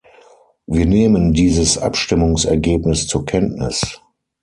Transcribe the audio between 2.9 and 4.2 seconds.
zur Kenntnis.